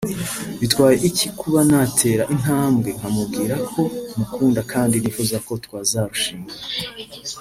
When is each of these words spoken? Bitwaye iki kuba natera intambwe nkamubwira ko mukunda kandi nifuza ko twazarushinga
Bitwaye 0.59 0.97
iki 1.09 1.27
kuba 1.39 1.59
natera 1.71 2.23
intambwe 2.33 2.89
nkamubwira 2.97 3.55
ko 3.71 3.81
mukunda 4.17 4.61
kandi 4.71 4.95
nifuza 4.97 5.37
ko 5.47 5.51
twazarushinga 5.65 6.53